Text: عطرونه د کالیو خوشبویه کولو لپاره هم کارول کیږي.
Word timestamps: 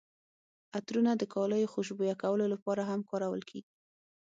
عطرونه 0.77 1.11
د 1.17 1.23
کالیو 1.33 1.71
خوشبویه 1.73 2.15
کولو 2.21 2.45
لپاره 2.53 2.81
هم 2.89 2.99
کارول 3.11 3.41
کیږي. 3.49 3.71